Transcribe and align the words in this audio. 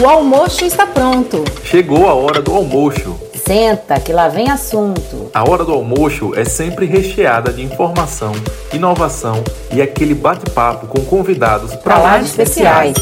O 0.00 0.06
almoço 0.08 0.64
está 0.64 0.86
pronto. 0.86 1.44
Chegou 1.62 2.08
a 2.08 2.14
hora 2.14 2.42
do 2.42 2.52
almoço. 2.52 3.16
Senta, 3.32 4.00
que 4.00 4.12
lá 4.12 4.28
vem 4.28 4.50
assunto. 4.50 5.30
A 5.32 5.48
hora 5.48 5.64
do 5.64 5.72
almoço 5.72 6.34
é 6.34 6.44
sempre 6.44 6.84
recheada 6.84 7.52
de 7.52 7.62
informação, 7.62 8.32
inovação 8.72 9.44
e 9.72 9.80
aquele 9.80 10.12
bate-papo 10.12 10.88
com 10.88 11.04
convidados 11.04 11.76
para 11.76 11.98
lá 11.98 12.18
de 12.18 12.24
especiais. 12.24 12.96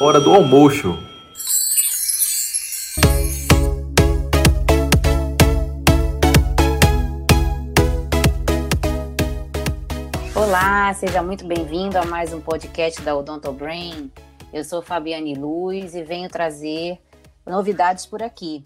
Hora 0.00 0.20
do 0.20 0.32
almoço. 0.32 0.96
Olá, 10.36 10.94
seja 10.94 11.20
muito 11.20 11.44
bem-vindo 11.44 11.98
a 11.98 12.04
mais 12.04 12.32
um 12.32 12.40
podcast 12.40 13.02
da 13.02 13.16
Odonto 13.16 13.50
Brain. 13.50 14.10
Eu 14.54 14.62
sou 14.62 14.80
Fabiane 14.80 15.34
Luz 15.34 15.96
e 15.96 16.04
venho 16.04 16.28
trazer 16.28 17.00
novidades 17.44 18.06
por 18.06 18.22
aqui. 18.22 18.62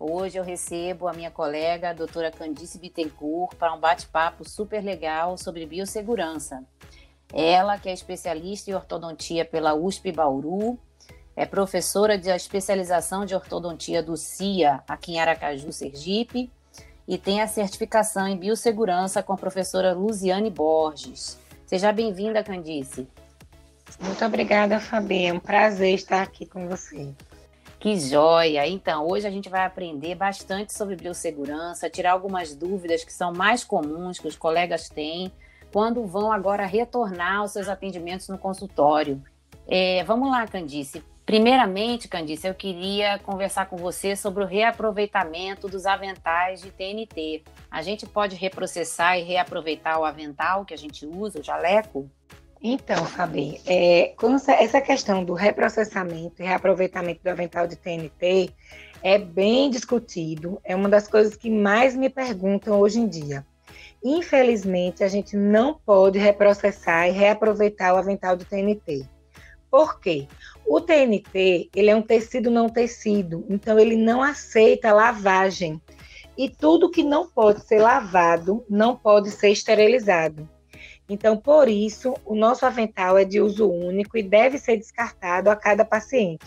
Hoje 0.00 0.38
eu 0.38 0.42
recebo 0.42 1.06
a 1.06 1.12
minha 1.12 1.30
colega, 1.30 1.90
a 1.90 1.92
doutora 1.92 2.30
Candice 2.30 2.78
Bittencourt, 2.78 3.54
para 3.56 3.74
um 3.74 3.78
bate-papo 3.78 4.42
super 4.48 4.82
legal 4.82 5.36
sobre 5.36 5.66
biossegurança. 5.66 6.64
Ela, 7.30 7.78
que 7.78 7.90
é 7.90 7.92
especialista 7.92 8.70
em 8.70 8.74
ortodontia 8.74 9.44
pela 9.44 9.74
USP 9.74 10.12
Bauru, 10.12 10.78
é 11.36 11.44
professora 11.44 12.16
de 12.16 12.30
especialização 12.30 13.26
de 13.26 13.34
ortodontia 13.34 14.02
do 14.02 14.16
CIA 14.16 14.82
aqui 14.88 15.12
em 15.12 15.20
Aracaju, 15.20 15.70
Sergipe, 15.72 16.50
e 17.06 17.18
tem 17.18 17.42
a 17.42 17.46
certificação 17.46 18.26
em 18.26 18.38
biossegurança 18.38 19.22
com 19.22 19.34
a 19.34 19.36
professora 19.36 19.92
Luziane 19.92 20.48
Borges. 20.48 21.38
Seja 21.66 21.92
bem-vinda, 21.92 22.42
Candice. 22.42 23.06
Muito 24.02 24.24
obrigada, 24.24 24.80
Fabi. 24.80 25.26
É 25.26 25.32
um 25.32 25.38
prazer 25.38 25.94
estar 25.94 26.22
aqui 26.22 26.44
com 26.44 26.68
você. 26.68 27.14
Que 27.78 27.98
joia! 27.98 28.66
Então, 28.66 29.06
hoje 29.06 29.26
a 29.26 29.30
gente 29.30 29.48
vai 29.48 29.64
aprender 29.64 30.14
bastante 30.14 30.72
sobre 30.72 30.96
biossegurança, 30.96 31.88
tirar 31.88 32.12
algumas 32.12 32.54
dúvidas 32.54 33.04
que 33.04 33.12
são 33.12 33.32
mais 33.32 33.64
comuns 33.64 34.18
que 34.18 34.28
os 34.28 34.36
colegas 34.36 34.88
têm 34.88 35.32
quando 35.72 36.04
vão 36.04 36.30
agora 36.30 36.66
retornar 36.66 37.38
aos 37.38 37.52
seus 37.52 37.68
atendimentos 37.68 38.28
no 38.28 38.38
consultório. 38.38 39.22
É, 39.66 40.02
vamos 40.04 40.30
lá, 40.30 40.46
Candice. 40.46 41.02
Primeiramente, 41.24 42.08
Candice, 42.08 42.46
eu 42.46 42.54
queria 42.54 43.18
conversar 43.20 43.66
com 43.66 43.76
você 43.76 44.16
sobre 44.16 44.42
o 44.42 44.46
reaproveitamento 44.46 45.68
dos 45.68 45.86
aventais 45.86 46.60
de 46.60 46.70
TNT. 46.70 47.44
A 47.70 47.80
gente 47.80 48.04
pode 48.04 48.34
reprocessar 48.34 49.18
e 49.18 49.22
reaproveitar 49.22 49.98
o 49.98 50.04
avental 50.04 50.64
que 50.64 50.74
a 50.74 50.78
gente 50.78 51.06
usa, 51.06 51.38
o 51.38 51.42
jaleco? 51.42 52.10
Então, 52.64 53.04
Fabi, 53.04 53.60
é, 53.66 54.14
essa 54.60 54.80
questão 54.80 55.24
do 55.24 55.34
reprocessamento 55.34 56.40
e 56.40 56.44
reaproveitamento 56.44 57.20
do 57.24 57.28
avental 57.28 57.66
de 57.66 57.74
TNT 57.74 58.50
é 59.02 59.18
bem 59.18 59.68
discutido, 59.68 60.60
é 60.62 60.76
uma 60.76 60.88
das 60.88 61.08
coisas 61.08 61.34
que 61.34 61.50
mais 61.50 61.96
me 61.96 62.08
perguntam 62.08 62.78
hoje 62.78 63.00
em 63.00 63.08
dia. 63.08 63.44
Infelizmente, 64.04 65.02
a 65.02 65.08
gente 65.08 65.36
não 65.36 65.74
pode 65.74 66.20
reprocessar 66.20 67.08
e 67.08 67.10
reaproveitar 67.10 67.94
o 67.94 67.96
avental 67.96 68.36
de 68.36 68.44
TNT. 68.44 69.08
Por 69.68 69.98
quê? 69.98 70.28
O 70.64 70.80
TNT, 70.80 71.68
ele 71.74 71.90
é 71.90 71.96
um 71.96 72.02
tecido 72.02 72.48
não 72.48 72.68
tecido, 72.68 73.44
então 73.50 73.76
ele 73.76 73.96
não 73.96 74.22
aceita 74.22 74.92
lavagem. 74.92 75.82
E 76.38 76.48
tudo 76.48 76.90
que 76.90 77.02
não 77.02 77.28
pode 77.28 77.66
ser 77.66 77.80
lavado 77.80 78.64
não 78.70 78.94
pode 78.94 79.32
ser 79.32 79.50
esterilizado. 79.50 80.48
Então, 81.12 81.36
por 81.36 81.68
isso, 81.68 82.14
o 82.24 82.34
nosso 82.34 82.64
avental 82.64 83.18
é 83.18 83.24
de 83.24 83.38
uso 83.38 83.70
único 83.70 84.16
e 84.16 84.22
deve 84.22 84.56
ser 84.56 84.78
descartado 84.78 85.50
a 85.50 85.54
cada 85.54 85.84
paciente, 85.84 86.46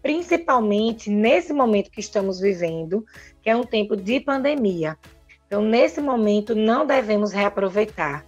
principalmente 0.00 1.10
nesse 1.10 1.52
momento 1.52 1.90
que 1.90 1.98
estamos 1.98 2.38
vivendo, 2.38 3.04
que 3.42 3.50
é 3.50 3.56
um 3.56 3.64
tempo 3.64 3.96
de 3.96 4.20
pandemia. 4.20 4.96
Então, 5.44 5.60
nesse 5.60 6.00
momento, 6.00 6.54
não 6.54 6.86
devemos 6.86 7.32
reaproveitar, 7.32 8.24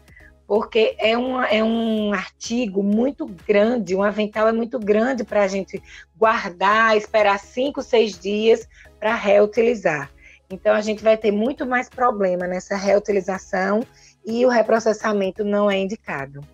porque 0.49 0.97
é 0.99 1.17
um, 1.17 1.41
é 1.41 1.63
um 1.63 2.13
artigo 2.13 2.83
muito 2.83 3.25
grande, 3.47 3.95
um 3.95 4.03
avental 4.03 4.49
é 4.49 4.53
muito 4.53 4.81
grande 4.81 5.23
para 5.23 5.45
a 5.45 5.49
gente 5.49 5.81
guardar, 6.17 6.97
esperar 6.97 7.39
cinco, 7.39 7.83
seis 7.83 8.19
dias 8.19 8.69
para 8.99 9.15
reutilizar. 9.15 10.11
Então, 10.51 10.75
a 10.75 10.81
gente 10.81 11.05
vai 11.05 11.17
ter 11.17 11.31
muito 11.31 11.65
mais 11.65 11.89
problema 11.89 12.49
nessa 12.49 12.75
reutilização 12.75 13.81
e 14.29 14.45
o 14.45 14.51
reprocessamento 14.51 15.43
não 15.43 15.71
é 15.71 15.79
indicado. 15.79 16.45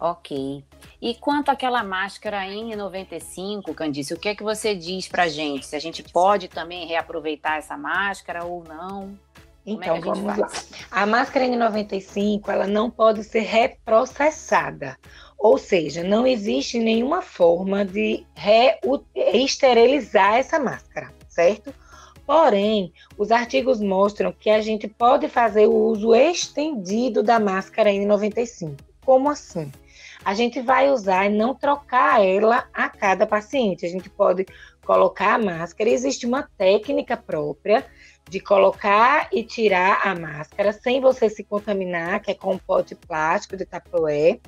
Ok. 0.00 0.64
E 1.00 1.14
quanto 1.14 1.50
àquela 1.50 1.84
máscara 1.84 2.46
N95, 2.46 3.74
Candice, 3.74 4.14
o 4.14 4.18
que 4.18 4.30
é 4.30 4.34
que 4.34 4.42
você 4.42 4.74
diz 4.74 5.06
para 5.06 5.28
gente? 5.28 5.66
Se 5.66 5.76
a 5.76 5.78
gente 5.78 6.02
pode 6.02 6.48
também 6.48 6.86
reaproveitar 6.86 7.58
essa 7.58 7.76
máscara 7.76 8.44
ou 8.44 8.64
não? 8.64 9.18
É 9.66 9.70
então, 9.70 9.96
é 9.96 10.00
vamos 10.00 10.38
lá. 10.38 10.48
A 10.90 11.04
máscara 11.04 11.44
N95, 11.46 12.48
ela 12.48 12.66
não 12.66 12.90
pode 12.90 13.22
ser 13.24 13.40
reprocessada. 13.40 14.96
Ou 15.38 15.58
seja, 15.58 16.02
não 16.02 16.26
existe 16.26 16.78
nenhuma 16.78 17.20
forma 17.20 17.84
de 17.84 18.24
reesterilizar 18.34 20.36
essa 20.36 20.58
máscara, 20.58 21.12
certo? 21.28 21.74
Porém, 22.26 22.92
os 23.16 23.30
artigos 23.30 23.80
mostram 23.80 24.32
que 24.32 24.50
a 24.50 24.60
gente 24.60 24.88
pode 24.88 25.28
fazer 25.28 25.66
o 25.66 25.74
uso 25.74 26.12
estendido 26.12 27.22
da 27.22 27.38
máscara 27.38 27.90
N95. 27.90 28.76
Como 29.04 29.30
assim? 29.30 29.70
A 30.24 30.34
gente 30.34 30.60
vai 30.60 30.90
usar 30.90 31.26
e 31.26 31.28
não 31.28 31.54
trocar 31.54 32.20
ela 32.20 32.66
a 32.74 32.88
cada 32.88 33.24
paciente. 33.28 33.86
A 33.86 33.88
gente 33.88 34.10
pode 34.10 34.44
colocar 34.84 35.34
a 35.34 35.38
máscara. 35.38 35.88
Existe 35.88 36.26
uma 36.26 36.42
técnica 36.58 37.16
própria 37.16 37.86
de 38.28 38.40
colocar 38.40 39.28
e 39.32 39.44
tirar 39.44 40.00
a 40.04 40.12
máscara 40.12 40.72
sem 40.72 41.00
você 41.00 41.30
se 41.30 41.44
contaminar, 41.44 42.20
que 42.20 42.32
é 42.32 42.34
com 42.34 42.54
um 42.54 42.58
pote 42.58 42.96
plástico 42.96 43.56
de 43.56 43.64
tapoé. 43.64 44.40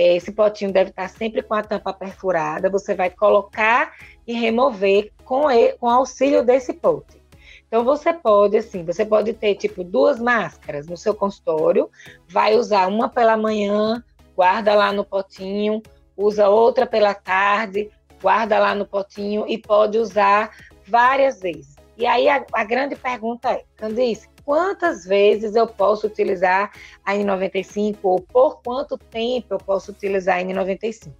Esse 0.00 0.30
potinho 0.30 0.72
deve 0.72 0.90
estar 0.90 1.08
sempre 1.08 1.42
com 1.42 1.54
a 1.54 1.62
tampa 1.62 1.92
perfurada. 1.92 2.70
Você 2.70 2.94
vai 2.94 3.10
colocar 3.10 3.94
e 4.24 4.32
remover 4.32 5.10
com, 5.24 5.50
ele, 5.50 5.72
com 5.72 5.88
auxílio 5.88 6.44
desse 6.44 6.72
pote. 6.72 7.20
Então 7.66 7.84
você 7.84 8.12
pode, 8.12 8.56
assim, 8.56 8.84
você 8.84 9.04
pode 9.04 9.32
ter 9.32 9.56
tipo 9.56 9.82
duas 9.82 10.20
máscaras 10.20 10.86
no 10.86 10.96
seu 10.96 11.14
consultório, 11.14 11.90
vai 12.28 12.54
usar 12.54 12.86
uma 12.86 13.08
pela 13.08 13.36
manhã, 13.36 14.02
guarda 14.36 14.72
lá 14.72 14.92
no 14.92 15.04
potinho, 15.04 15.82
usa 16.16 16.48
outra 16.48 16.86
pela 16.86 17.12
tarde, 17.12 17.90
guarda 18.22 18.56
lá 18.58 18.76
no 18.76 18.86
potinho 18.86 19.46
e 19.48 19.58
pode 19.58 19.98
usar 19.98 20.52
várias 20.86 21.40
vezes. 21.40 21.74
E 21.96 22.06
aí 22.06 22.28
a, 22.28 22.46
a 22.52 22.62
grande 22.62 22.94
pergunta 22.94 23.50
é, 23.50 23.64
Candice, 23.76 24.28
quantas 24.48 25.04
vezes 25.04 25.54
eu 25.54 25.66
posso 25.66 26.06
utilizar 26.06 26.72
a 27.04 27.12
N95 27.12 27.98
ou 28.02 28.18
por 28.18 28.62
quanto 28.62 28.96
tempo 28.96 29.48
eu 29.50 29.58
posso 29.58 29.90
utilizar 29.90 30.38
a 30.38 30.42
N95? 30.42 31.12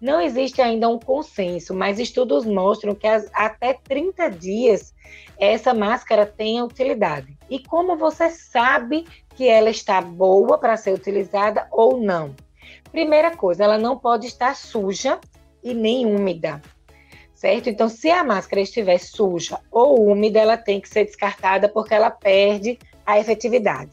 Não 0.00 0.20
existe 0.20 0.60
ainda 0.60 0.88
um 0.88 0.98
consenso, 0.98 1.72
mas 1.72 2.00
estudos 2.00 2.44
mostram 2.44 2.96
que 2.96 3.06
as, 3.06 3.30
até 3.32 3.74
30 3.74 4.30
dias 4.30 4.92
essa 5.38 5.72
máscara 5.72 6.26
tem 6.26 6.60
utilidade. 6.60 7.38
E 7.48 7.60
como 7.60 7.96
você 7.96 8.28
sabe 8.28 9.06
que 9.36 9.46
ela 9.46 9.70
está 9.70 10.00
boa 10.00 10.58
para 10.58 10.76
ser 10.76 10.92
utilizada 10.92 11.68
ou 11.70 12.00
não? 12.00 12.34
Primeira 12.90 13.36
coisa, 13.36 13.62
ela 13.62 13.78
não 13.78 13.96
pode 13.96 14.26
estar 14.26 14.56
suja 14.56 15.20
e 15.62 15.72
nem 15.72 16.04
úmida 16.04 16.60
certo? 17.38 17.70
Então, 17.70 17.88
se 17.88 18.10
a 18.10 18.24
máscara 18.24 18.60
estiver 18.60 18.98
suja 18.98 19.60
ou 19.70 20.10
úmida, 20.10 20.40
ela 20.40 20.56
tem 20.56 20.80
que 20.80 20.88
ser 20.88 21.04
descartada 21.04 21.68
porque 21.68 21.94
ela 21.94 22.10
perde 22.10 22.76
a 23.06 23.18
efetividade. 23.20 23.92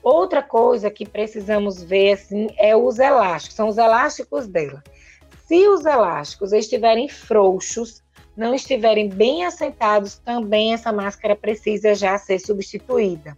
Outra 0.00 0.44
coisa 0.44 0.88
que 0.88 1.04
precisamos 1.04 1.82
ver 1.82 2.12
assim 2.12 2.46
é 2.56 2.76
os 2.76 3.00
elásticos, 3.00 3.56
são 3.56 3.68
os 3.68 3.78
elásticos 3.78 4.46
dela. 4.46 4.82
Se 5.48 5.66
os 5.66 5.84
elásticos 5.84 6.52
estiverem 6.52 7.08
frouxos, 7.08 8.00
não 8.36 8.54
estiverem 8.54 9.08
bem 9.08 9.44
assentados, 9.44 10.18
também 10.18 10.72
essa 10.72 10.92
máscara 10.92 11.34
precisa 11.34 11.96
já 11.96 12.16
ser 12.16 12.38
substituída. 12.38 13.36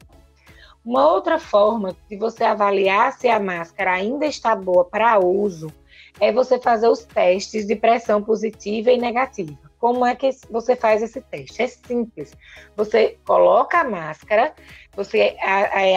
Uma 0.85 1.11
outra 1.11 1.39
forma 1.39 1.97
de 2.11 2.17
você 2.17 2.45
avaliar 2.45 3.15
se 3.15 3.27
a 3.27 3.41
máscara 3.41 3.93
ainda 3.95 4.27
está 4.27 4.55
boa 4.55 4.85
para 4.85 5.19
uso 5.19 5.73
é 6.21 6.31
você 6.31 6.59
fazer 6.59 6.89
os 6.89 7.05
testes 7.05 7.67
de 7.67 7.75
pressão 7.75 8.23
positiva 8.23 8.91
e 8.91 8.99
negativa. 8.99 9.59
Como 9.79 10.05
é 10.05 10.15
que 10.15 10.31
você 10.51 10.77
faz 10.77 11.03
esse 11.03 11.23
teste? 11.23 11.63
É 11.63 11.67
simples. 11.67 12.37
Você 12.77 13.19
coloca 13.25 13.81
a 13.81 13.85
máscara, 13.85 14.53
você 14.95 15.37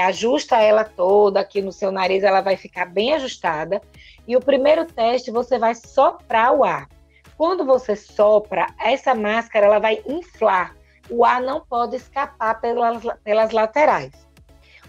ajusta 0.06 0.58
ela 0.58 0.86
toda 0.86 1.42
aqui 1.42 1.62
no 1.62 1.72
seu 1.72 1.92
nariz, 1.92 2.24
ela 2.24 2.40
vai 2.40 2.56
ficar 2.56 2.86
bem 2.86 3.14
ajustada. 3.14 3.81
E 4.25 4.38
o 4.38 4.40
primeiro 4.40 4.86
teste 4.86 5.31
você 5.31 5.60
vai 5.60 5.75
soprar 5.75 6.54
o 6.56 6.64
ar. 6.64 6.88
Quando 7.36 7.66
você 7.66 7.96
sopra, 7.96 8.68
essa 8.80 9.14
máscara 9.14 9.66
ela 9.66 9.80
vai 9.80 10.02
inflar. 10.08 10.74
O 11.10 11.25
ar 11.25 11.42
não 11.42 11.60
pode 11.60 11.98
escapar 11.98 12.62
pelas, 12.62 13.04
pelas 13.22 13.52
laterais. 13.52 14.12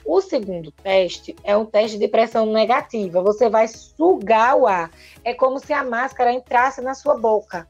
O 0.05 0.21
segundo 0.21 0.71
teste 0.71 1.35
é 1.43 1.57
um 1.57 1.65
teste 1.65 1.99
de 1.99 2.07
pressão 2.09 2.47
negativa. 2.47 3.23
Você 3.23 3.49
vai 3.49 3.67
sugar 3.69 4.57
o 4.57 4.67
ar. 4.67 4.91
É 5.25 5.33
como 5.33 5.59
se 5.59 5.73
a 5.73 5.83
máscara 5.83 6.33
entrasse 6.33 6.81
na 6.83 6.95
sua 6.95 7.17
boca. 7.17 7.67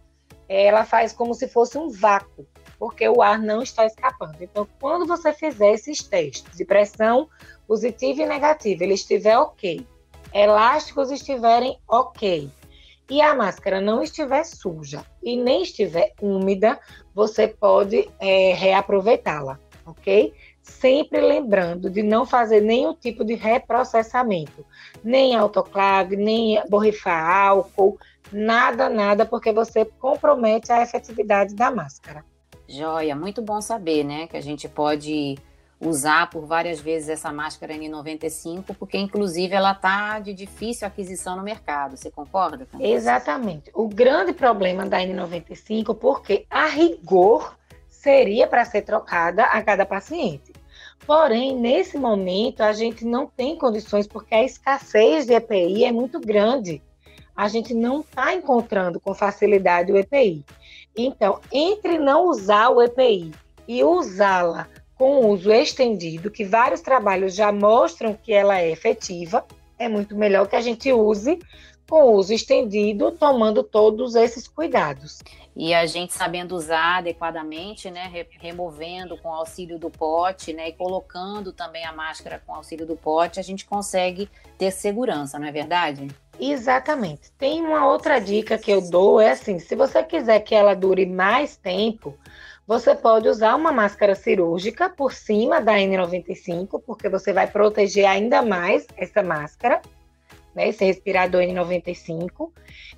Ela 0.48 0.84
faz 0.84 1.12
como 1.12 1.32
se 1.32 1.48
fosse 1.48 1.78
um 1.78 1.88
vácuo, 1.88 2.46
porque 2.78 3.08
o 3.08 3.22
ar 3.22 3.38
não 3.38 3.62
está 3.62 3.86
escapando. 3.86 4.36
Então, 4.40 4.66
quando 4.80 5.06
você 5.06 5.32
fizer 5.32 5.72
esses 5.72 6.02
testes 6.02 6.56
de 6.56 6.64
pressão 6.64 7.28
positiva 7.66 8.22
e 8.22 8.26
negativa, 8.26 8.84
ele 8.84 8.94
estiver 8.94 9.38
ok, 9.38 9.86
elásticos 10.34 11.10
estiverem 11.10 11.78
ok, 11.88 12.50
e 13.08 13.20
a 13.20 13.34
máscara 13.34 13.80
não 13.80 14.02
estiver 14.02 14.44
suja 14.44 15.04
e 15.22 15.36
nem 15.36 15.62
estiver 15.62 16.12
úmida, 16.20 16.78
você 17.14 17.46
pode 17.46 18.10
é, 18.18 18.54
reaproveitá-la, 18.54 19.58
ok? 19.86 20.32
Sempre 20.64 21.20
lembrando 21.20 21.90
de 21.90 22.02
não 22.02 22.24
fazer 22.24 22.60
nenhum 22.60 22.94
tipo 22.94 23.24
de 23.24 23.34
reprocessamento, 23.34 24.64
nem 25.04 25.36
autoclave, 25.36 26.16
nem 26.16 26.60
borrifar 26.68 27.46
álcool, 27.48 27.98
nada, 28.32 28.88
nada, 28.88 29.26
porque 29.26 29.52
você 29.52 29.84
compromete 29.84 30.72
a 30.72 30.82
efetividade 30.82 31.54
da 31.54 31.70
máscara. 31.70 32.24
Joia, 32.66 33.14
muito 33.14 33.42
bom 33.42 33.60
saber, 33.60 34.04
né, 34.04 34.26
que 34.26 34.38
a 34.38 34.40
gente 34.40 34.66
pode 34.66 35.36
usar 35.78 36.30
por 36.30 36.46
várias 36.46 36.80
vezes 36.80 37.10
essa 37.10 37.30
máscara 37.30 37.74
N95, 37.74 38.74
porque 38.78 38.96
inclusive 38.96 39.54
ela 39.54 39.72
está 39.72 40.18
de 40.18 40.32
difícil 40.32 40.86
aquisição 40.86 41.36
no 41.36 41.42
mercado. 41.42 41.96
Você 41.96 42.10
concorda? 42.10 42.66
Com 42.66 42.80
Exatamente. 42.80 43.70
O 43.74 43.86
grande 43.86 44.32
problema 44.32 44.86
da 44.86 44.98
N95, 44.98 45.94
porque 45.94 46.46
a 46.48 46.66
rigor 46.66 47.54
seria 47.90 48.46
para 48.46 48.64
ser 48.64 48.82
trocada 48.82 49.44
a 49.44 49.62
cada 49.62 49.84
paciente. 49.84 50.53
Porém, 51.06 51.54
nesse 51.54 51.98
momento, 51.98 52.62
a 52.62 52.72
gente 52.72 53.04
não 53.04 53.26
tem 53.26 53.58
condições, 53.58 54.06
porque 54.06 54.34
a 54.34 54.42
escassez 54.42 55.26
de 55.26 55.34
EPI 55.34 55.84
é 55.84 55.92
muito 55.92 56.18
grande. 56.18 56.82
A 57.36 57.48
gente 57.48 57.74
não 57.74 58.00
está 58.00 58.34
encontrando 58.34 58.98
com 58.98 59.14
facilidade 59.14 59.92
o 59.92 59.98
EPI. 59.98 60.44
Então, 60.96 61.40
entre 61.52 61.98
não 61.98 62.26
usar 62.28 62.70
o 62.70 62.80
EPI 62.80 63.32
e 63.66 63.82
usá-la 63.82 64.68
com 64.96 65.26
uso 65.28 65.52
estendido, 65.52 66.30
que 66.30 66.44
vários 66.44 66.80
trabalhos 66.80 67.34
já 67.34 67.50
mostram 67.50 68.14
que 68.14 68.32
ela 68.32 68.58
é 68.58 68.70
efetiva, 68.70 69.44
é 69.78 69.88
muito 69.88 70.16
melhor 70.16 70.46
que 70.46 70.56
a 70.56 70.60
gente 70.60 70.92
use 70.92 71.38
com 71.88 72.12
uso 72.12 72.32
estendido, 72.32 73.12
tomando 73.12 73.62
todos 73.62 74.14
esses 74.14 74.48
cuidados. 74.48 75.18
E 75.56 75.72
a 75.72 75.86
gente 75.86 76.12
sabendo 76.12 76.56
usar 76.56 76.98
adequadamente, 76.98 77.90
né, 77.90 78.10
removendo 78.40 79.16
com 79.18 79.32
auxílio 79.32 79.78
do 79.78 79.88
pote, 79.88 80.52
né, 80.52 80.68
e 80.68 80.72
colocando 80.72 81.52
também 81.52 81.84
a 81.84 81.92
máscara 81.92 82.42
com 82.44 82.54
auxílio 82.54 82.86
do 82.86 82.96
pote, 82.96 83.38
a 83.38 83.42
gente 83.42 83.64
consegue 83.64 84.28
ter 84.58 84.70
segurança, 84.72 85.38
não 85.38 85.46
é 85.46 85.52
verdade? 85.52 86.08
Exatamente. 86.40 87.30
Tem 87.38 87.60
uma 87.60 87.86
outra 87.86 88.18
dica 88.18 88.58
que 88.58 88.70
eu 88.70 88.80
dou, 88.80 89.20
é 89.20 89.30
assim, 89.30 89.58
se 89.58 89.76
você 89.76 90.02
quiser 90.02 90.40
que 90.40 90.54
ela 90.54 90.74
dure 90.74 91.06
mais 91.06 91.56
tempo, 91.56 92.18
você 92.66 92.94
pode 92.94 93.28
usar 93.28 93.54
uma 93.54 93.70
máscara 93.70 94.14
cirúrgica 94.14 94.88
por 94.88 95.12
cima 95.12 95.60
da 95.60 95.74
N95, 95.74 96.82
porque 96.84 97.08
você 97.08 97.32
vai 97.32 97.46
proteger 97.46 98.06
ainda 98.06 98.42
mais 98.42 98.86
essa 98.96 99.22
máscara 99.22 99.82
né, 100.54 100.68
esse 100.68 100.84
respirador 100.84 101.42
N95, 101.42 102.50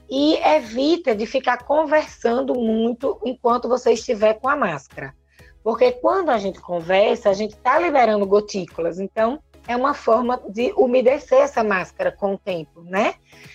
e 0.09 0.37
evita 0.37 1.15
de 1.15 1.27
ficar 1.27 1.65
conversando 1.65 2.55
muito 2.55 3.21
enquanto 3.25 3.69
você 3.69 3.93
estiver 3.93 4.35
com 4.35 4.49
a 4.49 4.57
máscara. 4.57 5.15
Porque 5.63 5.91
quando 5.93 6.31
a 6.31 6.39
gente 6.39 6.61
conversa, 6.61 7.29
a 7.29 7.33
gente 7.33 7.55
está 7.55 7.79
liberando 7.79 8.25
gotículas, 8.25 9.01
então 9.01 9.43
é 9.67 9.75
uma 9.75 9.95
forma 9.95 10.41
de 10.49 10.73
umedecer 10.77 11.41
essa 11.41 11.65
máscara 11.65 12.13
com 12.13 12.35
o 12.35 12.39
tempo, 12.39 12.83
né? 12.83 13.15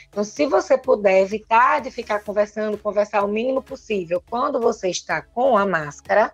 Então, 0.09 0.23
se 0.23 0.45
você 0.45 0.77
puder 0.77 1.21
evitar 1.21 1.79
de 1.79 1.89
ficar 1.89 2.21
conversando, 2.21 2.77
conversar 2.77 3.23
o 3.23 3.29
mínimo 3.29 3.61
possível 3.61 4.21
quando 4.29 4.59
você 4.59 4.89
está 4.89 5.21
com 5.21 5.57
a 5.57 5.65
máscara, 5.65 6.33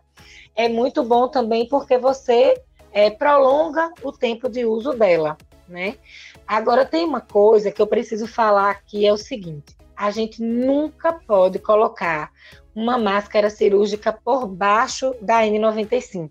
é 0.56 0.68
muito 0.68 1.04
bom 1.04 1.28
também 1.28 1.68
porque 1.68 1.96
você 1.98 2.60
é, 2.92 3.12
prolonga 3.12 3.92
o 4.02 4.12
tempo 4.12 4.50
de 4.50 4.66
uso 4.66 4.94
dela, 4.94 5.38
né? 5.68 5.96
Agora 6.48 6.86
tem 6.86 7.06
uma 7.06 7.22
coisa 7.22 7.72
que 7.72 7.82
eu 7.82 7.88
preciso 7.88 8.28
falar 8.28 8.72
aqui 8.72 9.06
é 9.06 9.12
o 9.12 9.18
seguinte: 9.18 9.76
a 9.96 10.12
gente 10.12 10.42
nunca 10.42 11.14
pode 11.14 11.60
colocar 11.60 12.32
uma 12.76 12.98
máscara 12.98 13.50
cirúrgica 13.50 14.14
por 14.14 14.48
baixo 14.48 15.16
da 15.22 15.42
N95. 15.42 16.30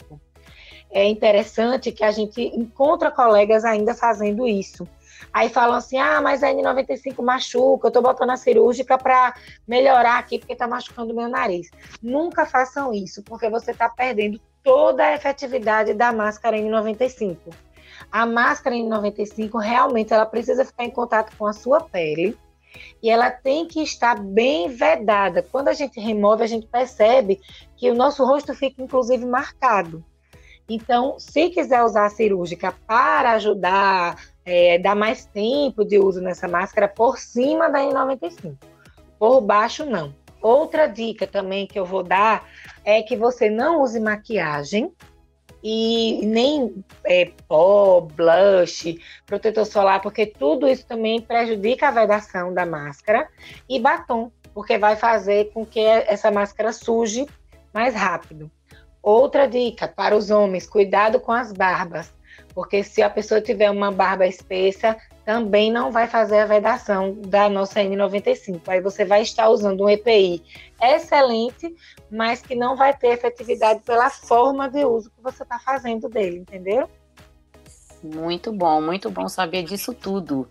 É 0.90 1.04
interessante 1.04 1.90
que 1.90 2.04
a 2.04 2.12
gente 2.12 2.40
encontra 2.40 3.10
colegas 3.10 3.64
ainda 3.64 3.94
fazendo 3.94 4.46
isso. 4.46 4.86
Aí 5.32 5.48
falam 5.48 5.76
assim: 5.76 5.98
ah, 5.98 6.20
mas 6.20 6.42
a 6.42 6.48
N95 6.48 7.22
machuca, 7.22 7.88
eu 7.88 7.90
tô 7.90 8.00
botando 8.00 8.30
a 8.30 8.36
cirúrgica 8.36 8.96
para 8.96 9.34
melhorar 9.66 10.18
aqui 10.18 10.38
porque 10.38 10.54
tá 10.54 10.68
machucando 10.68 11.14
meu 11.14 11.28
nariz. 11.28 11.70
Nunca 12.02 12.46
façam 12.46 12.92
isso, 12.94 13.22
porque 13.22 13.50
você 13.50 13.72
está 13.72 13.88
perdendo 13.88 14.40
toda 14.62 15.04
a 15.04 15.14
efetividade 15.14 15.94
da 15.94 16.12
máscara 16.12 16.56
N95. 16.56 17.36
A 18.10 18.26
máscara 18.26 18.76
N95 18.76 19.60
realmente 19.60 20.12
ela 20.12 20.26
precisa 20.26 20.64
ficar 20.64 20.84
em 20.84 20.90
contato 20.90 21.36
com 21.36 21.46
a 21.46 21.52
sua 21.52 21.80
pele 21.80 22.36
e 23.02 23.10
ela 23.10 23.30
tem 23.30 23.66
que 23.66 23.82
estar 23.82 24.18
bem 24.20 24.68
vedada. 24.68 25.42
Quando 25.42 25.68
a 25.68 25.72
gente 25.72 26.00
remove, 26.00 26.42
a 26.42 26.46
gente 26.46 26.66
percebe 26.66 27.40
que 27.76 27.90
o 27.90 27.94
nosso 27.94 28.24
rosto 28.24 28.54
fica 28.54 28.82
inclusive 28.82 29.24
marcado. 29.24 30.04
Então, 30.68 31.18
se 31.18 31.48
quiser 31.50 31.82
usar 31.84 32.06
a 32.06 32.10
cirúrgica 32.10 32.74
para 32.86 33.32
ajudar, 33.32 34.16
é, 34.44 34.78
dar 34.78 34.96
mais 34.96 35.24
tempo 35.26 35.84
de 35.84 35.98
uso 35.98 36.20
nessa 36.20 36.48
máscara 36.48 36.88
por 36.88 37.18
cima 37.18 37.68
da 37.70 37.78
N95, 37.80 38.56
por 39.18 39.40
baixo 39.40 39.84
não. 39.84 40.12
Outra 40.42 40.86
dica 40.86 41.26
também 41.26 41.66
que 41.66 41.78
eu 41.78 41.84
vou 41.84 42.02
dar 42.02 42.48
é 42.84 43.02
que 43.02 43.16
você 43.16 43.48
não 43.48 43.80
use 43.82 44.00
maquiagem 44.00 44.92
e 45.68 46.24
nem 46.24 46.84
é, 47.04 47.32
pó, 47.48 48.00
blush, 48.00 49.00
protetor 49.26 49.66
solar, 49.66 50.00
porque 50.00 50.24
tudo 50.24 50.68
isso 50.68 50.86
também 50.86 51.20
prejudica 51.20 51.88
a 51.88 51.90
vedação 51.90 52.54
da 52.54 52.64
máscara 52.64 53.28
e 53.68 53.80
batom, 53.80 54.30
porque 54.54 54.78
vai 54.78 54.94
fazer 54.94 55.50
com 55.52 55.66
que 55.66 55.80
essa 55.80 56.30
máscara 56.30 56.72
suje 56.72 57.26
mais 57.74 57.96
rápido. 57.96 58.48
Outra 59.02 59.48
dica 59.48 59.88
para 59.88 60.16
os 60.16 60.30
homens: 60.30 60.68
cuidado 60.68 61.18
com 61.18 61.32
as 61.32 61.52
barbas, 61.52 62.12
porque 62.54 62.84
se 62.84 63.02
a 63.02 63.10
pessoa 63.10 63.40
tiver 63.40 63.68
uma 63.68 63.90
barba 63.90 64.24
espessa, 64.24 64.96
também 65.26 65.72
não 65.72 65.90
vai 65.90 66.06
fazer 66.06 66.38
a 66.38 66.46
vedação 66.46 67.12
da 67.20 67.48
nossa 67.48 67.80
N95. 67.80 68.60
Aí 68.68 68.80
você 68.80 69.04
vai 69.04 69.22
estar 69.22 69.48
usando 69.48 69.82
um 69.82 69.88
EPI 69.88 70.40
excelente, 70.80 71.74
mas 72.08 72.40
que 72.40 72.54
não 72.54 72.76
vai 72.76 72.96
ter 72.96 73.08
efetividade 73.08 73.80
pela 73.80 74.08
forma 74.08 74.70
de 74.70 74.84
uso 74.84 75.10
que 75.10 75.20
você 75.20 75.42
está 75.42 75.58
fazendo 75.58 76.08
dele, 76.08 76.38
entendeu? 76.38 76.88
Muito 78.04 78.52
bom, 78.52 78.80
muito 78.80 79.10
bom 79.10 79.28
saber 79.28 79.64
disso 79.64 79.92
tudo. 79.92 80.46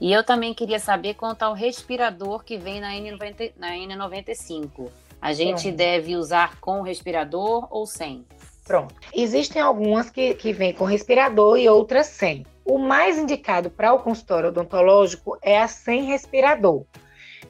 E 0.00 0.10
eu 0.10 0.24
também 0.24 0.54
queria 0.54 0.78
saber 0.78 1.12
quanto 1.12 1.42
ao 1.42 1.52
respirador 1.52 2.42
que 2.42 2.56
vem 2.56 2.80
na, 2.80 2.92
N90, 2.92 3.52
na 3.58 3.72
N95. 3.72 4.88
A 5.20 5.34
gente 5.34 5.70
deve 5.70 6.16
usar 6.16 6.58
com 6.58 6.80
respirador 6.80 7.68
ou 7.70 7.84
sem? 7.84 8.24
Pronto. 8.64 8.94
Existem 9.14 9.60
algumas 9.60 10.08
que, 10.08 10.34
que 10.34 10.54
vêm 10.54 10.72
com 10.72 10.86
respirador 10.86 11.58
e 11.58 11.68
outras 11.68 12.06
sem. 12.06 12.46
O 12.68 12.78
mais 12.78 13.16
indicado 13.16 13.70
para 13.70 13.92
o 13.92 14.00
consultório 14.00 14.48
odontológico 14.48 15.38
é 15.40 15.56
a 15.62 15.68
sem 15.68 16.02
respirador. 16.02 16.84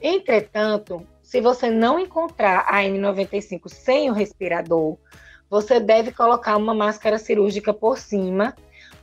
Entretanto, 0.00 1.06
se 1.22 1.40
você 1.40 1.70
não 1.70 1.98
encontrar 1.98 2.66
a 2.68 2.82
N95 2.82 3.66
sem 3.66 4.10
o 4.10 4.12
respirador, 4.12 4.98
você 5.48 5.80
deve 5.80 6.12
colocar 6.12 6.58
uma 6.58 6.74
máscara 6.74 7.18
cirúrgica 7.18 7.72
por 7.72 7.96
cima, 7.96 8.54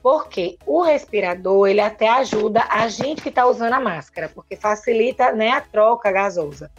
porque 0.03 0.59
o 0.67 0.83
respirador 0.83 1.67
ele 1.67 1.81
até 1.81 2.07
ajuda 2.07 2.63
a 2.69 2.87
gente 2.87 3.23
que 3.23 3.29
está 3.29 3.47
usando 3.47 3.73
a 3.73 3.79
máscara, 3.79 4.29
porque 4.29 4.55
facilita 4.55 5.31
né, 5.31 5.49
a 5.49 5.61
troca 5.61 6.11
gasosa. 6.11 6.69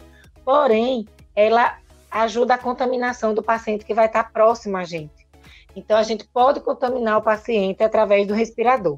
Porém, 0.45 1.05
ela 1.35 1.77
ajuda 2.09 2.53
a 2.53 2.57
contaminação 2.57 3.33
do 3.33 3.43
paciente 3.43 3.83
que 3.83 3.93
vai 3.93 4.05
estar 4.05 4.23
tá 4.23 4.29
próximo 4.29 4.77
a 4.77 4.85
gente. 4.85 5.27
Então, 5.75 5.97
a 5.97 6.03
gente 6.03 6.25
pode 6.25 6.61
contaminar 6.61 7.17
o 7.17 7.21
paciente 7.21 7.83
através 7.83 8.25
do 8.25 8.33
respirador. 8.33 8.97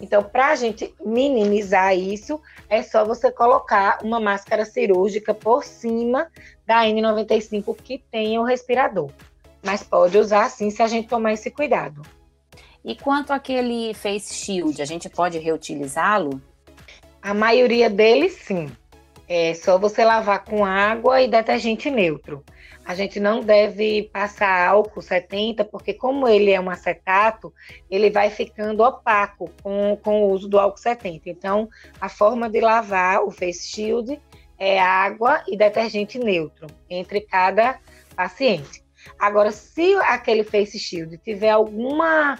Então, 0.00 0.22
para 0.22 0.48
a 0.48 0.56
gente 0.56 0.92
minimizar 1.04 1.96
isso, 1.96 2.40
é 2.68 2.82
só 2.82 3.04
você 3.04 3.30
colocar 3.30 3.98
uma 4.02 4.18
máscara 4.18 4.64
cirúrgica 4.64 5.32
por 5.32 5.64
cima 5.64 6.28
da 6.66 6.82
N95 6.84 7.76
que 7.76 8.02
tenha 8.10 8.40
o 8.40 8.44
respirador. 8.44 9.10
Mas 9.62 9.82
pode 9.82 10.18
usar 10.18 10.50
sim 10.50 10.70
se 10.70 10.82
a 10.82 10.88
gente 10.88 11.08
tomar 11.08 11.32
esse 11.32 11.50
cuidado. 11.50 12.02
E 12.84 12.94
quanto 12.94 13.32
àquele 13.32 13.94
face 13.94 14.34
shield, 14.34 14.82
a 14.82 14.84
gente 14.84 15.08
pode 15.08 15.38
reutilizá-lo? 15.38 16.42
A 17.22 17.32
maioria 17.32 17.88
deles 17.88 18.34
sim. 18.34 18.70
É 19.26 19.54
só 19.54 19.78
você 19.78 20.04
lavar 20.04 20.44
com 20.44 20.64
água 20.64 21.22
e 21.22 21.28
detergente 21.28 21.90
neutro. 21.90 22.44
A 22.84 22.94
gente 22.94 23.18
não 23.18 23.40
deve 23.40 24.10
passar 24.12 24.68
álcool 24.68 25.00
70, 25.00 25.64
porque 25.64 25.94
como 25.94 26.28
ele 26.28 26.50
é 26.50 26.60
um 26.60 26.68
acetato, 26.68 27.52
ele 27.90 28.10
vai 28.10 28.28
ficando 28.28 28.82
opaco 28.82 29.50
com, 29.62 29.98
com 30.02 30.22
o 30.22 30.30
uso 30.30 30.48
do 30.48 30.58
álcool 30.58 30.78
70. 30.78 31.30
Então, 31.30 31.68
a 32.00 32.08
forma 32.08 32.48
de 32.48 32.60
lavar 32.60 33.22
o 33.24 33.30
face 33.30 33.66
shield 33.66 34.20
é 34.58 34.78
água 34.78 35.42
e 35.48 35.56
detergente 35.56 36.18
neutro 36.18 36.66
entre 36.90 37.22
cada 37.22 37.78
paciente. 38.14 38.84
Agora, 39.18 39.50
se 39.50 39.94
aquele 39.96 40.44
face 40.44 40.78
shield 40.78 41.16
tiver 41.18 41.50
alguma 41.50 42.38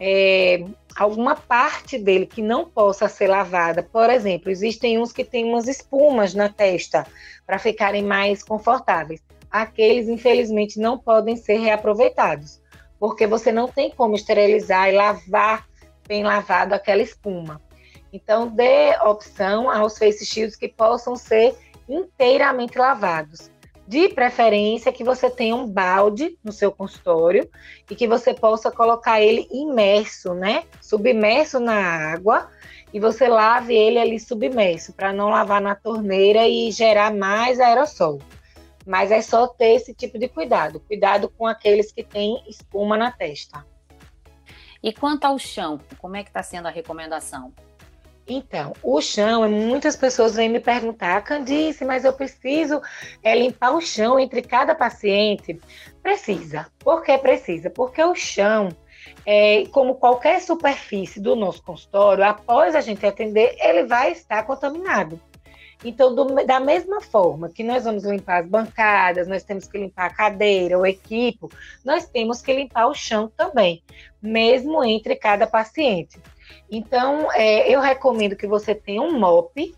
é, 0.00 0.64
alguma 0.96 1.36
parte 1.36 1.98
dele 1.98 2.26
que 2.26 2.42
não 2.42 2.68
possa 2.68 3.08
ser 3.08 3.28
lavada. 3.28 3.82
Por 3.82 4.10
exemplo, 4.10 4.50
existem 4.50 4.98
uns 4.98 5.12
que 5.12 5.24
têm 5.24 5.44
umas 5.44 5.68
espumas 5.68 6.34
na 6.34 6.48
testa 6.48 7.06
para 7.46 7.58
ficarem 7.58 8.02
mais 8.02 8.42
confortáveis. 8.42 9.20
Aqueles, 9.54 10.08
infelizmente, 10.08 10.80
não 10.80 10.98
podem 10.98 11.36
ser 11.36 11.58
reaproveitados, 11.58 12.60
porque 12.98 13.24
você 13.24 13.52
não 13.52 13.68
tem 13.68 13.88
como 13.88 14.16
esterilizar 14.16 14.88
e 14.88 14.96
lavar 14.96 15.64
bem 16.08 16.24
lavado 16.24 16.74
aquela 16.74 17.00
espuma. 17.00 17.62
Então, 18.12 18.48
dê 18.48 18.96
opção 19.04 19.70
aos 19.70 19.96
face 19.96 20.26
shields 20.26 20.56
que 20.56 20.66
possam 20.66 21.14
ser 21.14 21.54
inteiramente 21.88 22.76
lavados. 22.76 23.48
De 23.86 24.08
preferência 24.08 24.92
que 24.92 25.04
você 25.04 25.30
tenha 25.30 25.54
um 25.54 25.68
balde 25.68 26.36
no 26.42 26.50
seu 26.50 26.72
consultório 26.72 27.48
e 27.88 27.94
que 27.94 28.08
você 28.08 28.34
possa 28.34 28.72
colocar 28.72 29.20
ele 29.20 29.46
imerso, 29.52 30.34
né? 30.34 30.64
Submerso 30.80 31.60
na 31.60 31.76
água 32.12 32.50
e 32.92 32.98
você 32.98 33.28
lave 33.28 33.72
ele 33.72 34.00
ali 34.00 34.18
submerso, 34.18 34.92
para 34.94 35.12
não 35.12 35.28
lavar 35.28 35.60
na 35.60 35.76
torneira 35.76 36.48
e 36.48 36.72
gerar 36.72 37.14
mais 37.14 37.60
aerossol. 37.60 38.18
Mas 38.86 39.10
é 39.10 39.22
só 39.22 39.46
ter 39.46 39.74
esse 39.74 39.94
tipo 39.94 40.18
de 40.18 40.28
cuidado. 40.28 40.80
Cuidado 40.80 41.28
com 41.28 41.46
aqueles 41.46 41.90
que 41.92 42.02
têm 42.02 42.42
espuma 42.48 42.96
na 42.96 43.10
testa. 43.10 43.64
E 44.82 44.92
quanto 44.92 45.24
ao 45.24 45.38
chão, 45.38 45.80
como 45.98 46.16
é 46.16 46.22
que 46.22 46.28
está 46.28 46.42
sendo 46.42 46.68
a 46.68 46.70
recomendação? 46.70 47.52
Então, 48.26 48.72
o 48.82 49.00
chão, 49.02 49.48
muitas 49.50 49.96
pessoas 49.96 50.34
vêm 50.34 50.48
me 50.48 50.60
perguntar, 50.60 51.22
Candice, 51.22 51.84
mas 51.84 52.04
eu 52.04 52.12
preciso 52.12 52.80
é, 53.22 53.34
limpar 53.34 53.72
o 53.72 53.82
chão 53.82 54.18
entre 54.18 54.40
cada 54.40 54.74
paciente? 54.74 55.60
Precisa. 56.02 56.66
Por 56.78 57.02
que 57.02 57.16
precisa? 57.18 57.68
Porque 57.68 58.02
o 58.02 58.14
chão, 58.14 58.70
é, 59.26 59.64
como 59.66 59.96
qualquer 59.96 60.40
superfície 60.40 61.20
do 61.20 61.36
nosso 61.36 61.62
consultório, 61.62 62.24
após 62.24 62.74
a 62.74 62.80
gente 62.80 63.04
atender, 63.04 63.56
ele 63.60 63.84
vai 63.84 64.12
estar 64.12 64.42
contaminado. 64.44 65.20
Então, 65.84 66.14
do, 66.14 66.24
da 66.46 66.58
mesma 66.58 67.00
forma 67.00 67.50
que 67.50 67.62
nós 67.62 67.84
vamos 67.84 68.04
limpar 68.04 68.42
as 68.42 68.48
bancadas, 68.48 69.28
nós 69.28 69.44
temos 69.44 69.68
que 69.68 69.76
limpar 69.76 70.06
a 70.06 70.14
cadeira, 70.14 70.78
o 70.78 70.86
equipo, 70.86 71.50
nós 71.84 72.08
temos 72.08 72.40
que 72.40 72.52
limpar 72.54 72.86
o 72.86 72.94
chão 72.94 73.30
também, 73.36 73.82
mesmo 74.20 74.82
entre 74.82 75.14
cada 75.14 75.46
paciente. 75.46 76.18
Então, 76.70 77.30
é, 77.32 77.68
eu 77.68 77.80
recomendo 77.80 78.34
que 78.34 78.46
você 78.46 78.74
tenha 78.74 79.02
um 79.02 79.18
mop, 79.18 79.74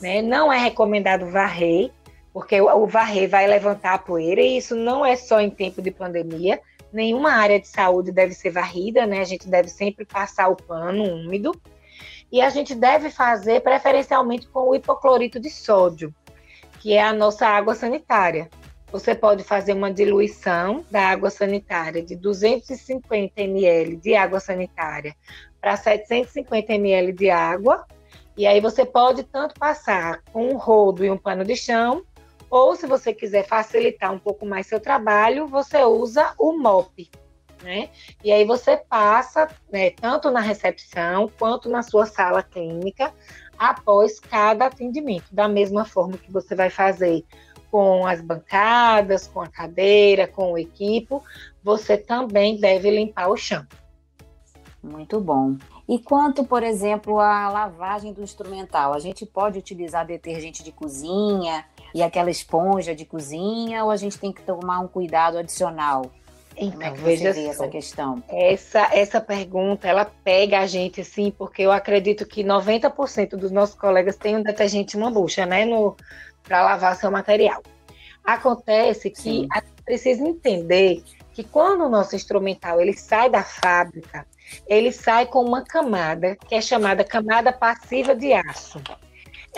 né? 0.00 0.20
Não 0.20 0.52
é 0.52 0.58
recomendado 0.58 1.30
varrer, 1.30 1.90
porque 2.32 2.60
o, 2.60 2.66
o 2.82 2.86
varrer 2.86 3.28
vai 3.28 3.46
levantar 3.46 3.94
a 3.94 3.98
poeira, 3.98 4.40
e 4.40 4.58
isso 4.58 4.76
não 4.76 5.04
é 5.04 5.16
só 5.16 5.40
em 5.40 5.50
tempo 5.50 5.80
de 5.80 5.90
pandemia. 5.90 6.60
Nenhuma 6.92 7.32
área 7.32 7.60
de 7.60 7.68
saúde 7.68 8.12
deve 8.12 8.34
ser 8.34 8.50
varrida, 8.50 9.06
né? 9.06 9.20
A 9.20 9.24
gente 9.24 9.48
deve 9.48 9.68
sempre 9.68 10.04
passar 10.04 10.48
o 10.48 10.56
pano 10.56 11.04
úmido. 11.04 11.58
E 12.30 12.40
a 12.40 12.50
gente 12.50 12.74
deve 12.74 13.10
fazer 13.10 13.60
preferencialmente 13.62 14.46
com 14.48 14.68
o 14.68 14.74
hipoclorito 14.74 15.40
de 15.40 15.48
sódio, 15.48 16.14
que 16.80 16.92
é 16.92 17.02
a 17.02 17.12
nossa 17.12 17.46
água 17.46 17.74
sanitária. 17.74 18.50
Você 18.90 19.14
pode 19.14 19.44
fazer 19.44 19.72
uma 19.72 19.92
diluição 19.92 20.84
da 20.90 21.08
água 21.08 21.30
sanitária 21.30 22.02
de 22.02 22.16
250 22.16 23.40
ml 23.40 23.96
de 23.96 24.14
água 24.14 24.40
sanitária 24.40 25.14
para 25.60 25.76
750 25.76 26.72
ml 26.74 27.12
de 27.12 27.30
água. 27.30 27.86
E 28.36 28.46
aí 28.46 28.60
você 28.60 28.84
pode 28.84 29.24
tanto 29.24 29.54
passar 29.58 30.22
com 30.32 30.48
um 30.48 30.56
rodo 30.56 31.04
e 31.04 31.10
um 31.10 31.18
pano 31.18 31.44
de 31.44 31.56
chão, 31.56 32.04
ou 32.50 32.74
se 32.76 32.86
você 32.86 33.12
quiser 33.12 33.46
facilitar 33.46 34.12
um 34.12 34.18
pouco 34.18 34.46
mais 34.46 34.66
seu 34.66 34.80
trabalho, 34.80 35.46
você 35.46 35.82
usa 35.84 36.32
o 36.38 36.56
mop, 36.56 37.10
né? 37.62 37.90
E 38.22 38.32
aí 38.32 38.44
você 38.44 38.76
passa, 38.76 39.48
né, 39.70 39.90
tanto 39.90 40.30
na 40.30 40.40
recepção 40.40 41.30
quanto 41.38 41.68
na 41.68 41.82
sua 41.82 42.06
sala 42.06 42.42
clínica, 42.42 43.12
após 43.58 44.20
cada 44.20 44.66
atendimento, 44.66 45.26
da 45.32 45.48
mesma 45.48 45.84
forma 45.84 46.16
que 46.16 46.30
você 46.30 46.54
vai 46.54 46.70
fazer 46.70 47.24
com 47.70 48.06
as 48.06 48.20
bancadas, 48.20 49.26
com 49.26 49.40
a 49.40 49.48
cadeira, 49.48 50.26
com 50.26 50.52
o 50.52 50.58
equipo, 50.58 51.22
você 51.62 51.96
também 51.96 52.58
deve 52.58 52.90
limpar 52.90 53.28
o 53.28 53.36
chão. 53.36 53.66
Muito 54.82 55.20
bom. 55.20 55.56
E 55.88 55.98
quanto, 55.98 56.44
por 56.44 56.62
exemplo, 56.62 57.18
à 57.18 57.48
lavagem 57.48 58.12
do 58.12 58.22
instrumental, 58.22 58.92
a 58.92 58.98
gente 58.98 59.26
pode 59.26 59.58
utilizar 59.58 60.06
detergente 60.06 60.62
de 60.62 60.70
cozinha 60.70 61.64
e 61.94 62.02
aquela 62.02 62.30
esponja 62.30 62.94
de 62.94 63.04
cozinha 63.04 63.84
ou 63.84 63.90
a 63.90 63.96
gente 63.96 64.18
tem 64.18 64.32
que 64.32 64.42
tomar 64.42 64.80
um 64.80 64.88
cuidado 64.88 65.38
adicional? 65.38 66.02
Então, 66.58 66.72
Como 66.72 66.82
é 66.82 66.90
que 66.90 67.00
veja 67.00 67.32
vê 67.32 67.46
essa 67.46 67.68
questão? 67.68 68.22
Essa, 68.28 68.88
essa 68.92 69.20
pergunta, 69.20 69.86
ela 69.86 70.04
pega 70.04 70.58
a 70.58 70.66
gente, 70.66 71.00
assim, 71.00 71.30
porque 71.30 71.62
eu 71.62 71.70
acredito 71.70 72.26
que 72.26 72.42
90% 72.42 73.36
dos 73.36 73.52
nossos 73.52 73.76
colegas 73.76 74.16
têm 74.16 74.36
um 74.36 74.42
detergente 74.42 74.96
uma 74.96 75.10
bucha, 75.10 75.46
né, 75.46 75.64
para 76.42 76.62
lavar 76.62 76.96
seu 76.96 77.10
material. 77.10 77.62
Acontece 78.24 79.10
que 79.10 79.20
Sim. 79.20 79.48
a 79.52 79.60
gente 79.60 79.82
precisa 79.84 80.22
entender 80.22 81.02
que 81.32 81.44
quando 81.44 81.84
o 81.84 81.88
nosso 81.88 82.16
instrumental 82.16 82.80
ele 82.80 82.92
sai 82.92 83.30
da 83.30 83.44
fábrica, 83.44 84.26
ele 84.66 84.90
sai 84.90 85.26
com 85.26 85.44
uma 85.44 85.64
camada 85.64 86.36
que 86.36 86.54
é 86.54 86.60
chamada 86.60 87.04
camada 87.04 87.52
passiva 87.52 88.14
de 88.14 88.32
aço. 88.32 88.82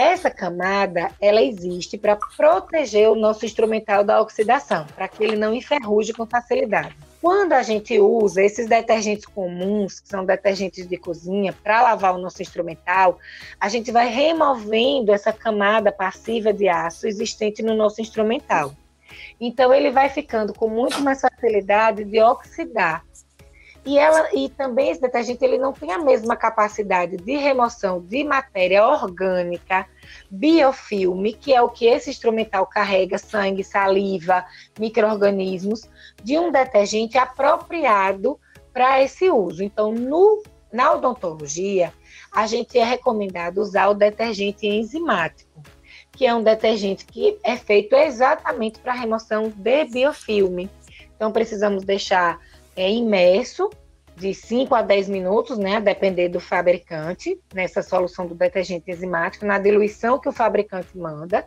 Essa 0.00 0.30
camada, 0.30 1.10
ela 1.20 1.42
existe 1.42 1.98
para 1.98 2.16
proteger 2.16 3.10
o 3.10 3.14
nosso 3.14 3.44
instrumental 3.44 4.02
da 4.02 4.18
oxidação, 4.18 4.86
para 4.96 5.06
que 5.06 5.22
ele 5.22 5.36
não 5.36 5.52
enferruje 5.52 6.14
com 6.14 6.24
facilidade. 6.24 6.96
Quando 7.20 7.52
a 7.52 7.62
gente 7.62 8.00
usa 8.00 8.42
esses 8.42 8.66
detergentes 8.66 9.26
comuns, 9.26 10.00
que 10.00 10.08
são 10.08 10.24
detergentes 10.24 10.88
de 10.88 10.96
cozinha, 10.96 11.52
para 11.52 11.82
lavar 11.82 12.14
o 12.14 12.18
nosso 12.18 12.40
instrumental, 12.40 13.18
a 13.60 13.68
gente 13.68 13.92
vai 13.92 14.08
removendo 14.08 15.12
essa 15.12 15.34
camada 15.34 15.92
passiva 15.92 16.50
de 16.50 16.66
aço 16.66 17.06
existente 17.06 17.62
no 17.62 17.74
nosso 17.74 18.00
instrumental. 18.00 18.72
Então 19.38 19.70
ele 19.70 19.90
vai 19.90 20.08
ficando 20.08 20.54
com 20.54 20.66
muito 20.66 20.98
mais 21.02 21.20
facilidade 21.20 22.04
de 22.04 22.22
oxidar 22.22 23.04
e, 23.84 23.98
ela, 23.98 24.28
e 24.34 24.48
também 24.50 24.90
esse 24.90 25.00
detergente 25.00 25.44
ele 25.44 25.58
não 25.58 25.72
tem 25.72 25.90
a 25.90 25.98
mesma 25.98 26.36
capacidade 26.36 27.16
de 27.16 27.36
remoção 27.36 28.00
de 28.00 28.22
matéria 28.22 28.86
orgânica, 28.86 29.86
biofilme, 30.30 31.32
que 31.32 31.54
é 31.54 31.62
o 31.62 31.68
que 31.68 31.86
esse 31.86 32.10
instrumental 32.10 32.66
carrega, 32.66 33.16
sangue, 33.16 33.64
saliva, 33.64 34.44
micro-organismos, 34.78 35.88
de 36.22 36.38
um 36.38 36.52
detergente 36.52 37.16
apropriado 37.16 38.38
para 38.72 39.02
esse 39.02 39.30
uso. 39.30 39.62
Então, 39.62 39.92
no, 39.92 40.42
na 40.70 40.92
odontologia, 40.92 41.92
a 42.30 42.46
gente 42.46 42.78
é 42.78 42.84
recomendado 42.84 43.58
usar 43.58 43.88
o 43.88 43.94
detergente 43.94 44.66
enzimático, 44.66 45.62
que 46.12 46.26
é 46.26 46.34
um 46.34 46.42
detergente 46.42 47.06
que 47.06 47.38
é 47.42 47.56
feito 47.56 47.94
exatamente 47.94 48.78
para 48.78 48.92
remoção 48.92 49.48
de 49.48 49.84
biofilme. 49.86 50.70
Então, 51.16 51.32
precisamos 51.32 51.82
deixar 51.82 52.38
é 52.80 52.90
imerso 52.90 53.68
de 54.16 54.34
5 54.34 54.74
a 54.74 54.82
10 54.82 55.08
minutos, 55.08 55.58
né, 55.58 55.76
a 55.76 55.80
depender 55.80 56.28
do 56.28 56.40
fabricante, 56.40 57.40
nessa 57.54 57.82
solução 57.82 58.26
do 58.26 58.34
detergente 58.34 58.90
enzimático, 58.90 59.46
na 59.46 59.58
diluição 59.58 60.18
que 60.18 60.28
o 60.28 60.32
fabricante 60.32 60.96
manda, 60.96 61.46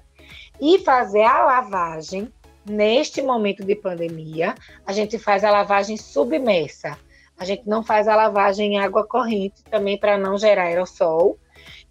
e 0.60 0.80
fazer 0.80 1.24
a 1.24 1.44
lavagem. 1.44 2.32
Neste 2.66 3.22
momento 3.22 3.63
de 3.63 3.75
pandemia, 3.75 4.56
a 4.86 4.94
gente 4.94 5.20
faz 5.20 5.44
a 5.44 5.52
lavagem 5.52 5.98
submersa. 5.98 6.98
A 7.38 7.46
gente 7.46 7.68
não 7.68 7.84
faz 7.84 8.08
a 8.08 8.16
lavagem 8.16 8.75
em 8.75 8.80
água 8.80 9.06
corrente, 9.06 9.63
também 9.70 10.00
para 10.00 10.18
não 10.18 10.38
gerar 10.38 10.63
aerossol. 10.63 11.38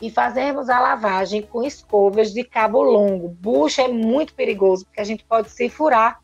E 0.01 0.11
fazemos 0.11 0.69
a 0.69 0.81
lavagem 0.81 1.43
com 1.43 1.63
escovas 1.63 2.33
de 2.33 2.43
cabo 2.43 2.83
longo. 2.83 3.29
Bucha 3.29 3.83
é 3.83 3.89
muito 3.89 4.35
perigoso, 4.35 4.85
porque 4.87 5.01
a 5.01 5.05
gente 5.05 5.25
pode 5.25 5.51
se 5.51 5.69
furar 5.69 6.22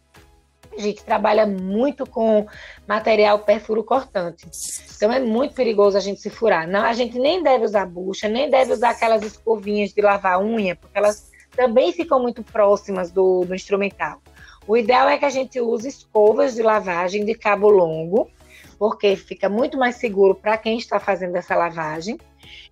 a 0.79 0.83
gente 0.83 1.05
trabalha 1.05 1.47
muito 1.47 2.07
com 2.07 2.47
material 2.87 3.41
perfuro 3.41 3.83
cortante. 3.83 4.49
Então 4.97 5.13
é 5.13 5.21
muito 5.21 5.55
perigoso 5.55 5.97
a 5.97 6.01
gente 6.01 6.21
se 6.21 6.31
furar. 6.31 6.69
Não, 6.69 6.85
a 6.85 6.93
gente 6.93 7.19
nem 7.19 7.43
deve 7.43 7.65
usar 7.65 7.87
bucha, 7.87 8.29
nem 8.29 8.49
deve 8.49 8.73
usar 8.73 8.91
aquelas 8.91 9.23
escovinhas 9.23 9.93
de 9.93 10.01
lavar 10.01 10.41
unha, 10.41 10.77
porque 10.77 10.97
elas 10.97 11.31
também 11.51 11.93
ficam 11.93 12.21
muito 12.21 12.43
próximas 12.45 13.11
do, 13.11 13.45
do 13.45 13.55
instrumental. 13.55 14.23
O 14.67 14.77
ideal 14.77 15.09
é 15.09 15.19
que 15.19 15.25
a 15.25 15.31
gente 15.31 15.61
use 15.61 15.89
escovas 15.89 16.55
de 16.55 16.63
lavagem 16.63 17.25
de 17.25 17.35
cabo 17.35 17.69
longo, 17.69 18.31
porque 18.79 19.17
fica 19.17 19.49
muito 19.49 19.77
mais 19.77 19.97
seguro 19.97 20.35
para 20.35 20.57
quem 20.57 20.79
está 20.79 21.01
fazendo 21.01 21.37
essa 21.37 21.57
lavagem. 21.57 22.19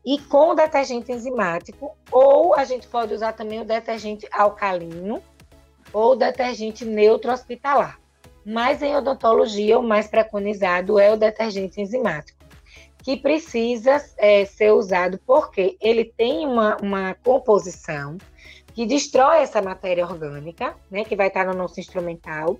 e 0.04 0.18
com 0.18 0.54
detergente 0.54 1.10
enzimático, 1.10 1.90
ou 2.12 2.54
a 2.54 2.64
gente 2.64 2.86
pode 2.86 3.12
usar 3.12 3.32
também 3.32 3.60
o 3.60 3.64
detergente 3.64 4.26
alcalino 4.30 5.20
ou 5.92 6.16
detergente 6.16 6.84
neutro 6.84 7.32
hospitalar. 7.32 7.98
Mas 8.44 8.82
em 8.82 8.94
odontologia, 8.94 9.78
o 9.78 9.82
mais 9.82 10.06
preconizado 10.06 10.98
é 10.98 11.12
o 11.12 11.16
detergente 11.16 11.80
enzimático, 11.80 12.38
que 13.02 13.16
precisa 13.16 14.00
é, 14.16 14.44
ser 14.44 14.72
usado 14.72 15.18
porque 15.26 15.76
ele 15.80 16.04
tem 16.04 16.46
uma, 16.46 16.76
uma 16.76 17.14
composição 17.24 18.16
que 18.76 18.84
destrói 18.84 19.38
essa 19.38 19.62
matéria 19.62 20.04
orgânica, 20.04 20.76
né, 20.90 21.02
que 21.02 21.16
vai 21.16 21.28
estar 21.28 21.46
no 21.46 21.54
nosso 21.54 21.80
instrumental. 21.80 22.58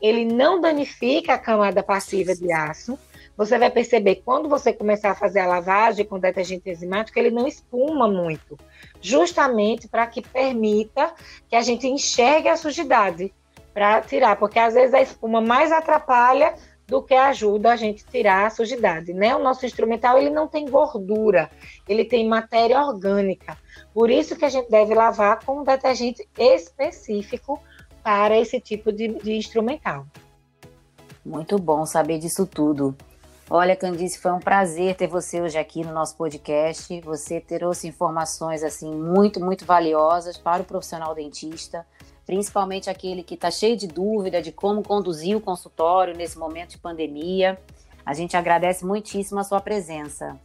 Ele 0.00 0.24
não 0.24 0.60
danifica 0.60 1.34
a 1.34 1.38
camada 1.38 1.82
passiva 1.82 2.34
de 2.34 2.52
aço. 2.52 2.98
Você 3.36 3.58
vai 3.58 3.70
perceber 3.70 4.22
quando 4.24 4.48
você 4.48 4.72
começar 4.72 5.10
a 5.10 5.14
fazer 5.14 5.40
a 5.40 5.46
lavagem 5.46 6.04
com 6.04 6.18
detergente 6.18 6.70
enzimático, 6.70 7.18
ele 7.18 7.30
não 7.30 7.46
espuma 7.46 8.06
muito, 8.06 8.56
justamente 9.00 9.88
para 9.88 10.06
que 10.06 10.22
permita 10.22 11.12
que 11.48 11.56
a 11.56 11.62
gente 11.62 11.86
enxergue 11.88 12.48
a 12.48 12.56
sujidade 12.56 13.34
para 13.72 14.00
tirar, 14.02 14.36
porque 14.36 14.58
às 14.58 14.74
vezes 14.74 14.94
a 14.94 15.02
espuma 15.02 15.40
mais 15.40 15.72
atrapalha 15.72 16.54
do 16.86 17.02
que 17.02 17.14
ajuda 17.14 17.72
a 17.72 17.76
gente 17.76 18.04
tirar 18.04 18.46
a 18.46 18.50
sujidade, 18.50 19.12
né? 19.12 19.34
O 19.34 19.42
nosso 19.42 19.64
instrumental 19.66 20.18
ele 20.18 20.30
não 20.30 20.46
tem 20.46 20.66
gordura, 20.68 21.50
ele 21.88 22.04
tem 22.04 22.28
matéria 22.28 22.80
orgânica. 22.80 23.56
Por 23.92 24.10
isso 24.10 24.36
que 24.36 24.44
a 24.44 24.48
gente 24.48 24.70
deve 24.70 24.94
lavar 24.94 25.40
com 25.44 25.60
um 25.60 25.64
detergente 25.64 26.28
específico 26.38 27.60
para 28.02 28.38
esse 28.38 28.60
tipo 28.60 28.92
de, 28.92 29.08
de 29.08 29.32
instrumental. 29.32 30.06
Muito 31.24 31.58
bom 31.58 31.86
saber 31.86 32.18
disso 32.18 32.46
tudo. 32.46 32.94
Olha, 33.50 33.76
Candice, 33.76 34.18
foi 34.18 34.32
um 34.32 34.40
prazer 34.40 34.96
ter 34.96 35.06
você 35.06 35.40
hoje 35.40 35.58
aqui 35.58 35.84
no 35.84 35.92
nosso 35.92 36.16
podcast. 36.16 37.00
Você 37.02 37.40
trouxe 37.40 37.86
informações 37.86 38.62
assim 38.62 38.90
muito, 38.94 39.38
muito 39.38 39.64
valiosas 39.64 40.38
para 40.38 40.62
o 40.62 40.64
profissional 40.64 41.14
dentista 41.14 41.86
principalmente 42.26 42.88
aquele 42.88 43.22
que 43.22 43.34
está 43.34 43.50
cheio 43.50 43.76
de 43.76 43.86
dúvida 43.86 44.40
de 44.40 44.50
como 44.50 44.82
conduzir 44.82 45.36
o 45.36 45.40
consultório 45.40 46.16
nesse 46.16 46.38
momento 46.38 46.70
de 46.70 46.78
pandemia. 46.78 47.58
A 48.04 48.14
gente 48.14 48.36
agradece 48.36 48.84
muitíssimo 48.84 49.40
a 49.40 49.44
sua 49.44 49.60
presença. 49.60 50.38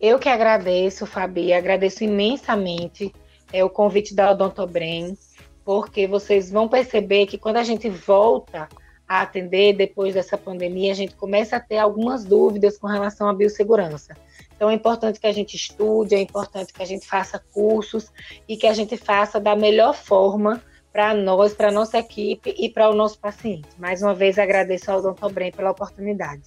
Eu 0.00 0.18
que 0.18 0.28
agradeço, 0.28 1.06
Fabi, 1.06 1.52
agradeço 1.52 2.04
imensamente 2.04 3.12
é, 3.52 3.64
o 3.64 3.70
convite 3.70 4.14
da 4.14 4.30
Odontobrem, 4.30 5.16
porque 5.64 6.06
vocês 6.06 6.50
vão 6.50 6.68
perceber 6.68 7.26
que 7.26 7.38
quando 7.38 7.56
a 7.56 7.64
gente 7.64 7.88
volta 7.88 8.68
a 9.08 9.20
atender 9.20 9.74
depois 9.74 10.14
dessa 10.14 10.36
pandemia, 10.38 10.92
a 10.92 10.94
gente 10.94 11.14
começa 11.14 11.56
a 11.56 11.60
ter 11.60 11.78
algumas 11.78 12.24
dúvidas 12.24 12.78
com 12.78 12.86
relação 12.86 13.28
à 13.28 13.34
biossegurança. 13.34 14.16
Então 14.56 14.70
é 14.70 14.74
importante 14.74 15.20
que 15.20 15.26
a 15.26 15.32
gente 15.32 15.54
estude, 15.54 16.14
é 16.14 16.20
importante 16.20 16.72
que 16.72 16.82
a 16.82 16.86
gente 16.86 17.06
faça 17.06 17.42
cursos 17.52 18.10
e 18.48 18.56
que 18.56 18.66
a 18.66 18.72
gente 18.72 18.96
faça 18.96 19.38
da 19.40 19.54
melhor 19.54 19.94
forma 19.94 20.62
para 20.92 21.12
nós, 21.12 21.52
para 21.52 21.72
nossa 21.72 21.98
equipe 21.98 22.54
e 22.56 22.70
para 22.70 22.88
o 22.88 22.94
nosso 22.94 23.18
paciente. 23.18 23.68
Mais 23.78 24.00
uma 24.00 24.14
vez 24.14 24.38
agradeço 24.38 24.90
ao 24.90 25.02
Dr. 25.02 25.28
Brem 25.32 25.50
pela 25.50 25.72
oportunidade. 25.72 26.42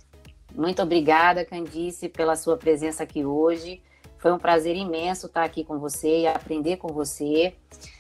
Muito 0.55 0.81
obrigada, 0.81 1.45
Candice, 1.45 2.09
pela 2.09 2.35
sua 2.35 2.57
presença 2.57 3.03
aqui 3.03 3.25
hoje. 3.25 3.81
Foi 4.17 4.31
um 4.31 4.39
prazer 4.39 4.75
imenso 4.75 5.27
estar 5.27 5.43
aqui 5.43 5.63
com 5.63 5.77
você 5.77 6.21
e 6.21 6.27
aprender 6.27 6.77
com 6.77 6.87
você. 6.87 7.53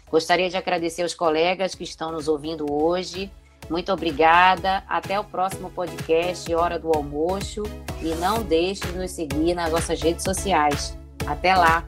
Gostaria 0.09 0.49
de 0.49 0.57
agradecer 0.57 1.03
aos 1.03 1.13
colegas 1.13 1.75
que 1.75 1.83
estão 1.83 2.11
nos 2.11 2.27
ouvindo 2.27 2.65
hoje. 2.71 3.29
Muito 3.69 3.91
obrigada. 3.91 4.83
Até 4.87 5.19
o 5.19 5.23
próximo 5.23 5.69
podcast 5.69 6.53
Hora 6.53 6.79
do 6.79 6.91
Almoço. 6.91 7.63
E 8.01 8.13
não 8.15 8.41
deixe 8.41 8.85
de 8.87 8.97
nos 8.97 9.11
seguir 9.11 9.53
nas 9.53 9.71
nossas 9.71 10.01
redes 10.01 10.23
sociais. 10.23 10.97
Até 11.25 11.55
lá! 11.55 11.83